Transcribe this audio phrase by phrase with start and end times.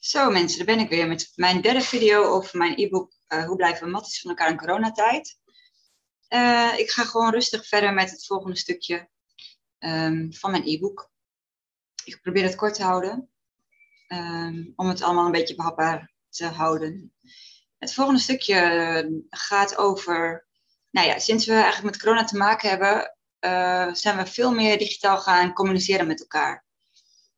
[0.00, 3.56] Zo mensen, daar ben ik weer met mijn derde video over mijn e-book uh, Hoe
[3.56, 5.38] blijven we matties van elkaar in coronatijd.
[6.28, 9.08] Uh, ik ga gewoon rustig verder met het volgende stukje
[9.78, 11.10] um, van mijn e-book.
[12.04, 13.30] Ik probeer het kort te houden,
[14.08, 17.12] um, om het allemaal een beetje behapbaar te houden.
[17.78, 20.46] Het volgende stukje eh, gaat over,
[20.90, 23.16] nou ja, sinds we eigenlijk met corona te maken hebben,
[23.96, 26.64] zijn we veel meer digitaal gaan communiceren met elkaar.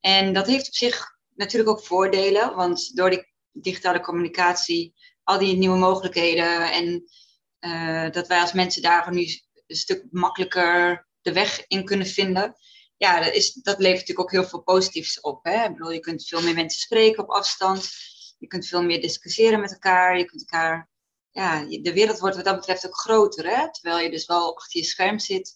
[0.00, 5.56] En dat heeft op zich natuurlijk ook voordelen, want door die digitale communicatie, al die
[5.56, 7.04] nieuwe mogelijkheden en
[7.60, 9.26] uh, dat wij als mensen daar nu
[9.66, 12.54] een stuk makkelijker de weg in kunnen vinden.
[12.96, 15.44] Ja, dat, is, dat levert natuurlijk ook heel veel positiefs op.
[15.44, 15.64] Hè?
[15.64, 17.90] Ik bedoel, je kunt veel meer mensen spreken op afstand.
[18.38, 20.18] Je kunt veel meer discussiëren met elkaar.
[20.18, 20.90] Je kunt elkaar,
[21.30, 23.56] ja, de wereld wordt wat dat betreft ook groter.
[23.56, 23.72] Hè?
[23.72, 25.54] Terwijl je dus wel achter je scherm zit.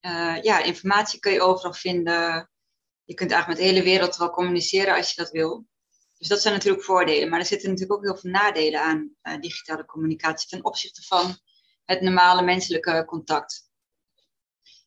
[0.00, 2.50] Uh, ja, informatie kun je overal vinden
[3.06, 5.66] je kunt eigenlijk met de hele wereld wel communiceren als je dat wil.
[6.18, 7.28] Dus dat zijn natuurlijk voordelen.
[7.28, 11.38] Maar er zitten natuurlijk ook heel veel nadelen aan uh, digitale communicatie ten opzichte van
[11.84, 13.64] het normale menselijke contact.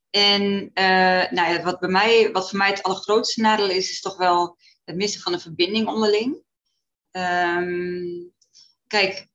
[0.10, 0.42] En
[0.74, 4.18] uh, nou ja, wat, bij mij, wat voor mij het allergrootste nadeel is, is toch
[4.18, 6.44] wel het missen van een verbinding onderling.
[7.12, 8.34] Um,
[8.88, 9.28] kijk,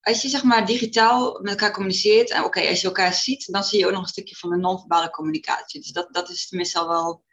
[0.00, 3.64] als je zeg maar digitaal met elkaar communiceert, en oké, als je elkaar ziet, dan
[3.64, 5.80] zie je ook nog een stukje van de non-verbale communicatie.
[5.80, 7.24] Dus dat, dat is tenminste al wel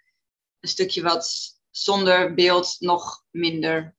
[0.64, 3.96] een stukje wat zonder beeld nog minder.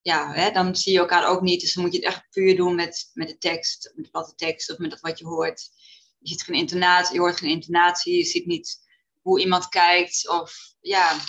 [0.00, 1.60] Ja, hè, dan zie je elkaar ook niet.
[1.60, 4.34] Dus dan moet je het echt puur doen met, met de tekst, met de platte
[4.34, 5.70] tekst of met dat wat je hoort.
[6.18, 8.78] Je ziet geen intonatie, je hoort geen intonatie, je ziet niet
[9.20, 10.28] hoe iemand kijkt.
[10.28, 11.20] Of ja,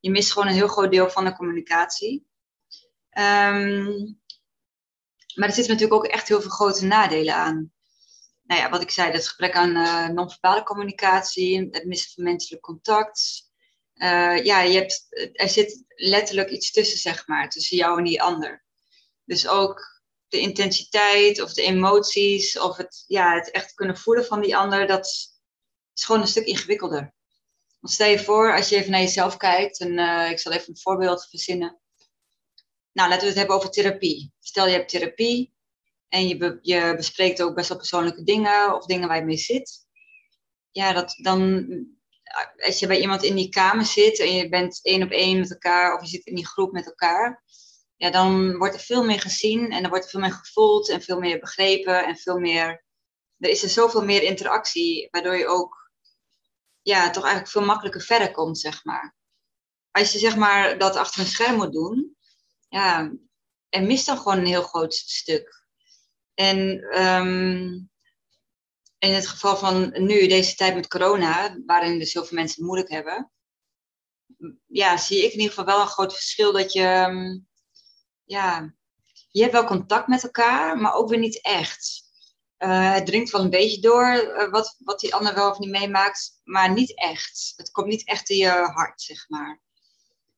[0.00, 2.26] je mist gewoon een heel groot deel van de communicatie.
[3.18, 4.20] Um,
[5.34, 7.72] maar er zitten natuurlijk ook echt heel veel grote nadelen aan.
[8.42, 12.62] Nou ja, wat ik zei, het gebrek aan uh, non-verbale communicatie, het missen van menselijk
[12.62, 13.47] contact,
[13.98, 18.22] uh, ja, je hebt, er zit letterlijk iets tussen, zeg maar, tussen jou en die
[18.22, 18.64] ander.
[19.24, 24.40] Dus ook de intensiteit of de emoties of het, ja, het echt kunnen voelen van
[24.40, 27.14] die ander, dat is gewoon een stuk ingewikkelder.
[27.80, 30.68] Want stel je voor, als je even naar jezelf kijkt, en uh, ik zal even
[30.68, 31.80] een voorbeeld verzinnen.
[32.92, 34.32] Nou, laten we het hebben over therapie.
[34.40, 35.54] Stel je hebt therapie
[36.08, 39.86] en je, je bespreekt ook best wel persoonlijke dingen of dingen waar je mee zit.
[40.70, 41.66] Ja, dat, dan
[42.66, 45.50] als je bij iemand in die kamer zit en je bent één op één met
[45.50, 47.44] elkaar of je zit in die groep met elkaar,
[47.96, 51.18] ja, dan wordt er veel meer gezien en er wordt veel meer gevoeld en veel
[51.18, 52.84] meer begrepen en veel meer.
[53.38, 55.90] Er is er zoveel meer interactie, waardoor je ook
[56.82, 59.16] ja, toch eigenlijk veel makkelijker verder komt, zeg maar.
[59.90, 62.16] Als je zeg maar dat achter een scherm moet doen,
[62.68, 63.12] ja,
[63.68, 65.66] er mist dan gewoon een heel groot stuk.
[66.34, 66.58] En
[67.02, 67.90] um,
[68.98, 72.66] in het geval van nu, deze tijd met corona, waarin dus heel veel mensen het
[72.66, 73.32] moeilijk hebben,
[74.66, 77.38] ja, zie ik in ieder geval wel een groot verschil dat je, ehm,
[78.24, 78.74] ja,
[79.30, 82.06] je hebt wel contact met elkaar, maar ook weer niet echt.
[82.58, 85.70] Uh, het dringt wel een beetje door uh, wat, wat die ander wel of niet
[85.70, 87.52] meemaakt, maar niet echt.
[87.56, 89.60] Het komt niet echt in je hart, zeg maar.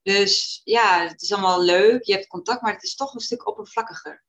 [0.02, 3.48] Dus ja, het is allemaal leuk, je hebt contact, maar het is toch een stuk
[3.48, 4.24] oppervlakkiger.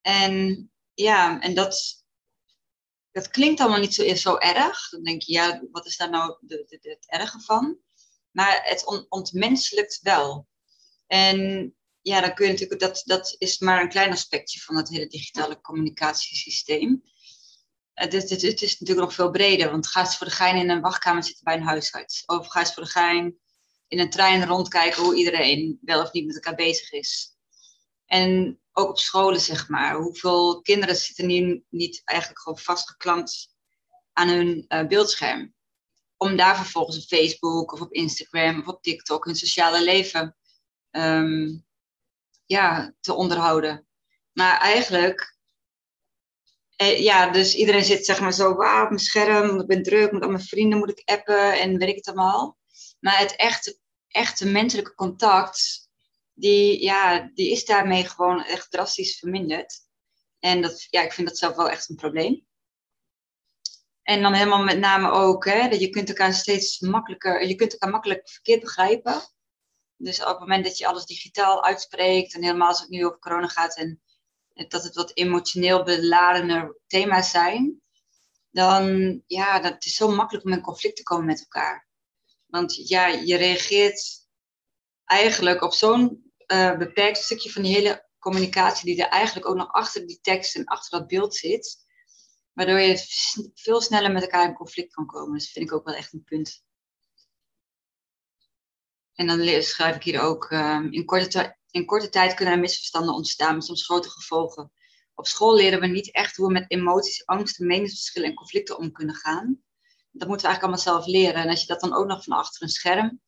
[0.00, 2.04] En ja, en dat,
[3.16, 4.88] dat klinkt allemaal niet zo, zo erg.
[4.88, 7.78] Dan denk je, ja, wat is daar nou de, de, de, het erge van?
[8.30, 10.48] Maar het on, ontmenselijkt wel.
[11.06, 14.88] En ja, dan kun je natuurlijk, dat, dat is maar een klein aspectje van het
[14.88, 17.02] hele digitale communicatiesysteem.
[17.92, 20.56] Het is, het, het is natuurlijk nog veel breder, want ga eens voor de gein
[20.56, 22.24] in een wachtkamer zitten bij een huisarts.
[22.24, 23.38] Of ga eens voor de gein
[23.88, 27.35] in een trein rondkijken hoe iedereen wel of niet met elkaar bezig is.
[28.06, 29.94] En ook op scholen, zeg maar.
[29.94, 33.48] Hoeveel kinderen zitten nu niet eigenlijk gewoon vastgeklampt
[34.12, 35.54] aan hun uh, beeldscherm?
[36.16, 40.36] Om daar vervolgens op Facebook of op Instagram of op TikTok hun sociale leven
[40.90, 41.64] um,
[42.46, 43.86] ja, te onderhouden.
[44.32, 45.36] Maar eigenlijk,
[46.76, 50.12] eh, ja, dus iedereen zit zeg maar zo, wauw, op mijn scherm, ik ben druk,
[50.12, 52.58] met al mijn vrienden moet ik appen en weet ik het allemaal.
[53.00, 53.78] Maar het echte,
[54.08, 55.85] echte menselijke contact
[56.36, 59.74] die, ja, die is daarmee gewoon echt drastisch verminderd.
[60.38, 62.46] En dat, ja, ik vind dat zelf wel echt een probleem.
[64.02, 67.72] En dan helemaal met name ook, hè, dat je kunt elkaar steeds makkelijker, je kunt
[67.72, 69.22] elkaar makkelijk verkeerd begrijpen.
[69.96, 73.18] Dus op het moment dat je alles digitaal uitspreekt, en helemaal als het nu over
[73.18, 74.00] corona gaat en
[74.68, 77.80] dat het wat emotioneel beladener thema's zijn,
[78.50, 81.88] dan ja, dat is zo makkelijk om in conflict te komen met elkaar.
[82.46, 84.26] Want ja, je reageert
[85.04, 89.72] eigenlijk op zo'n uh, beperkt stukje van die hele communicatie die er eigenlijk ook nog
[89.72, 91.84] achter die tekst en achter dat beeld zit.
[92.52, 93.04] Waardoor je
[93.54, 95.38] veel sneller met elkaar in conflict kan komen.
[95.38, 96.64] Dus vind ik ook wel echt een punt.
[99.14, 103.14] En dan schrijf ik hier ook, um, in, korte in korte tijd kunnen er misverstanden
[103.14, 104.72] ontstaan met soms grote gevolgen.
[105.14, 108.92] Op school leren we niet echt hoe we met emoties, angsten, meningsverschillen en conflicten om
[108.92, 109.62] kunnen gaan.
[110.10, 111.42] Dat moeten we eigenlijk allemaal zelf leren.
[111.42, 113.20] En als je dat dan ook nog van achter een scherm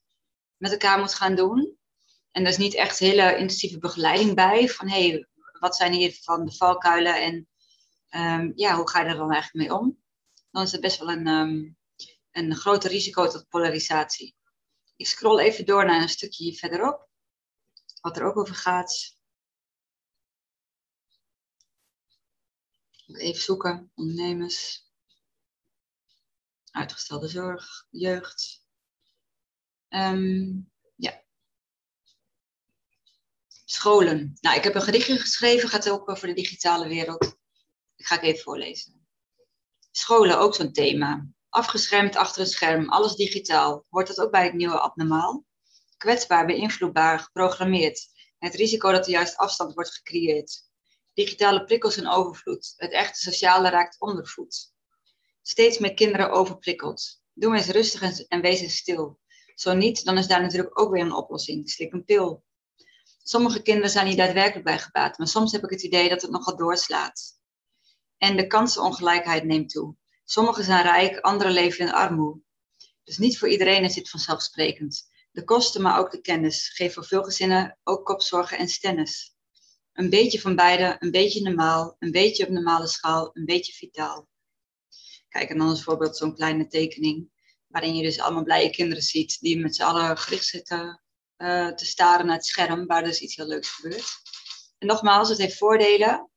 [0.56, 1.77] met elkaar moet gaan doen.
[2.38, 4.68] En er is niet echt hele intensieve begeleiding bij.
[4.68, 5.28] Van hé, hey,
[5.60, 7.48] wat zijn hier van de valkuilen en
[8.40, 10.02] um, ja, hoe ga je er dan eigenlijk mee om?
[10.50, 11.76] Dan is het best wel een, um,
[12.30, 14.36] een groter risico tot polarisatie.
[14.96, 17.08] Ik scroll even door naar een stukje verderop.
[18.00, 19.16] Wat er ook over gaat.
[23.06, 24.86] Even zoeken, ondernemers.
[26.70, 28.66] Uitgestelde zorg, jeugd.
[29.88, 30.70] Um.
[33.70, 34.38] Scholen.
[34.40, 37.36] Nou, ik heb een gedichtje geschreven, gaat ook over de digitale wereld.
[37.96, 39.06] Ik ga ik even voorlezen.
[39.90, 41.26] Scholen, ook zo'n thema.
[41.48, 43.84] Afgeschermd achter een scherm, alles digitaal.
[43.88, 45.44] Hoort dat ook bij het nieuwe abnormaal?
[45.96, 48.08] Kwetsbaar, beïnvloedbaar, geprogrammeerd.
[48.38, 50.62] Het risico dat er juist afstand wordt gecreëerd.
[51.14, 52.74] Digitale prikkels in overvloed.
[52.76, 54.72] Het echte sociale raakt ondervoed.
[55.42, 57.20] Steeds meer kinderen overprikkeld.
[57.32, 59.20] Doe eens rustig en wees eens stil.
[59.54, 61.70] Zo niet, dan is daar natuurlijk ook weer een oplossing.
[61.70, 62.46] Slik een pil.
[63.28, 66.30] Sommige kinderen zijn hier daadwerkelijk bij gebaat, maar soms heb ik het idee dat het
[66.30, 67.40] nogal doorslaat.
[68.18, 69.96] En de kansenongelijkheid neemt toe.
[70.24, 72.40] Sommigen zijn rijk, anderen leven in armoede.
[73.04, 75.08] Dus niet voor iedereen is dit vanzelfsprekend.
[75.30, 79.34] De kosten, maar ook de kennis, geven voor veel gezinnen ook kopzorgen en stennis.
[79.92, 84.28] Een beetje van beide, een beetje normaal, een beetje op normale schaal, een beetje vitaal.
[85.28, 87.30] Kijk, en dan als voorbeeld zo'n kleine tekening,
[87.66, 91.02] waarin je dus allemaal blije kinderen ziet die met z'n allen gericht zitten
[91.38, 94.12] uh, te staren naar het scherm, waar dus iets heel leuks gebeurt.
[94.78, 96.30] En nogmaals, het heeft voordelen,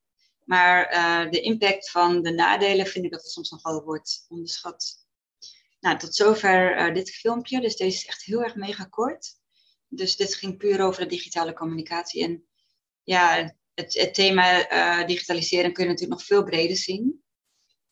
[0.44, 5.06] maar uh, de impact van de nadelen vind ik dat het soms nogal wordt onderschat.
[5.80, 7.62] Nou, tot zover uh, dit filmpje.
[7.62, 9.40] Dus deze is echt heel erg mega kort.
[9.88, 12.24] Dus dit ging puur over de digitale communicatie.
[12.24, 12.48] En
[13.04, 14.64] ja, het, het thema
[15.04, 17.24] digitaliseren kun je natuurlijk nog veel breder zien.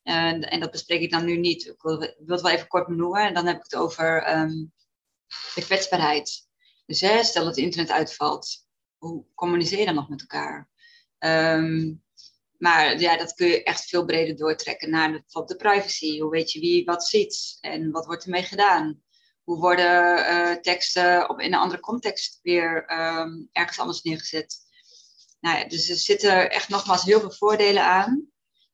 [0.04, 1.66] En, en dat bespreek ik dan nu niet.
[1.66, 3.28] Ik wil, wil het wel even kort benoemen.
[3.28, 4.74] En dan heb ik het over um,
[5.56, 6.49] de kwetsbaarheid.
[6.90, 8.66] Dus hè, stel dat het internet uitvalt.
[8.98, 10.70] Hoe communiceer je dan nog met elkaar?
[11.20, 12.04] Um,
[12.58, 16.20] maar ja, dat kun je echt veel breder doortrekken naar bijvoorbeeld de privacy.
[16.20, 19.02] Hoe weet je wie wat ziet en wat wordt ermee gedaan?
[19.44, 24.58] Hoe worden uh, teksten op, in een andere context weer um, ergens anders neergezet?
[25.40, 28.28] Nou ja, dus er zitten echt nogmaals heel veel voordelen aan.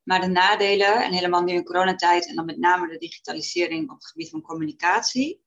[0.04, 3.96] Maar de nadelen, en helemaal nu in coronatijd, en dan met name de digitalisering op
[3.96, 5.45] het gebied van communicatie,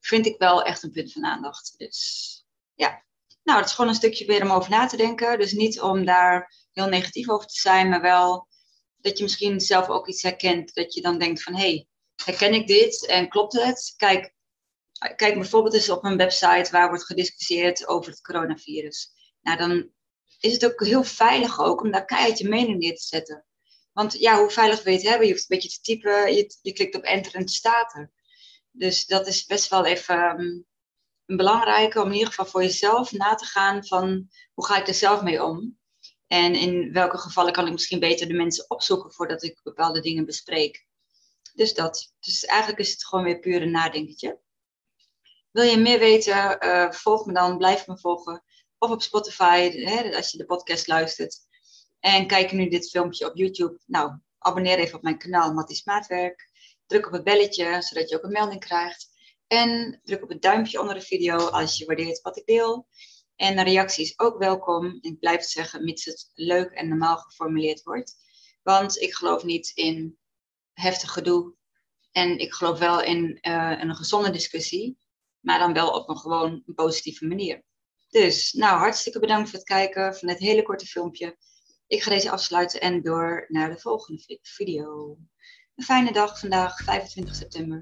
[0.00, 1.74] vind ik wel echt een punt van aandacht.
[1.76, 2.44] Dus
[2.74, 3.04] ja,
[3.42, 5.38] nou, het is gewoon een stukje weer om over na te denken.
[5.38, 8.48] Dus niet om daar heel negatief over te zijn, maar wel
[8.96, 10.74] dat je misschien zelf ook iets herkent.
[10.74, 11.86] Dat je dan denkt van, hé, hey,
[12.24, 13.94] herken ik dit en klopt het?
[13.96, 14.34] Kijk,
[15.16, 19.12] kijk bijvoorbeeld eens op een website waar wordt gediscussieerd over het coronavirus.
[19.40, 19.90] Nou, dan
[20.40, 23.44] is het ook heel veilig ook om daar keihard je mening neer te zetten.
[23.92, 25.26] Want ja, hoe veilig wil je het hebben?
[25.26, 28.10] Je hoeft een beetje te typen, je, je klikt op enter en het staat er.
[28.70, 30.66] Dus dat is best wel even um,
[31.26, 34.88] een belangrijke om in ieder geval voor jezelf na te gaan van hoe ga ik
[34.88, 35.78] er zelf mee om?
[36.26, 40.24] En in welke gevallen kan ik misschien beter de mensen opzoeken voordat ik bepaalde dingen
[40.24, 40.86] bespreek.
[41.54, 42.12] Dus dat.
[42.20, 44.40] Dus eigenlijk is het gewoon weer puur een nadenketje.
[45.50, 48.44] Wil je meer weten, uh, volg me dan, blijf me volgen.
[48.78, 51.38] Of op Spotify, hè, als je de podcast luistert.
[52.00, 53.78] En kijk nu dit filmpje op YouTube.
[53.86, 56.49] Nou, abonneer even op mijn kanaal Matties Maatwerk.
[56.90, 59.08] Druk op het belletje, zodat je ook een melding krijgt.
[59.46, 62.86] En druk op het duimpje onder de video als je waardeert wat ik deel.
[63.36, 64.98] En een reactie is ook welkom.
[65.00, 68.14] Ik blijf het zeggen, mits het leuk en normaal geformuleerd wordt.
[68.62, 70.18] Want ik geloof niet in
[70.72, 71.54] heftig gedoe.
[72.12, 74.98] En ik geloof wel in uh, een gezonde discussie.
[75.40, 77.62] Maar dan wel op een gewoon positieve manier.
[78.08, 81.36] Dus, nou, hartstikke bedankt voor het kijken van dit hele korte filmpje.
[81.86, 85.18] Ik ga deze afsluiten en door naar de volgende video.
[85.80, 87.80] Een fijne dag vandaag, 25 september.